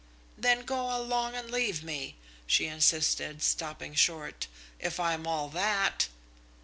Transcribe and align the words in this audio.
"Then 0.35 0.63
go 0.65 0.95
along 0.99 1.35
and 1.35 1.51
leave 1.51 1.83
me," 1.83 2.15
she 2.47 2.65
insisted, 2.65 3.43
stopping 3.43 3.93
short, 3.93 4.47
"if 4.79 4.99
I'm 4.99 5.27
all 5.27 5.47
that." 5.49 6.07